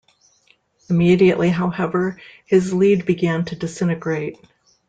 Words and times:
Immediately, 0.89 1.49
however, 1.51 2.19
his 2.47 2.73
lead 2.73 3.05
began 3.05 3.45
to 3.45 3.55
disintegrate. 3.55 4.39